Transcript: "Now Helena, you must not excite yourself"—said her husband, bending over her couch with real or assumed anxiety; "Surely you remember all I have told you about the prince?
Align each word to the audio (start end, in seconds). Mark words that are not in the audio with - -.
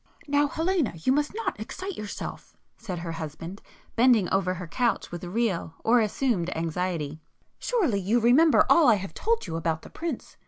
"Now 0.27 0.47
Helena, 0.47 0.93
you 0.95 1.11
must 1.11 1.35
not 1.35 1.59
excite 1.59 1.95
yourself"—said 1.95 2.97
her 2.97 3.11
husband, 3.11 3.61
bending 3.95 4.27
over 4.33 4.55
her 4.55 4.65
couch 4.65 5.11
with 5.11 5.23
real 5.23 5.75
or 5.83 5.99
assumed 5.99 6.49
anxiety; 6.57 7.21
"Surely 7.59 7.99
you 7.99 8.19
remember 8.19 8.65
all 8.67 8.87
I 8.87 8.95
have 8.95 9.13
told 9.13 9.45
you 9.45 9.57
about 9.57 9.83
the 9.83 9.91
prince? 9.91 10.37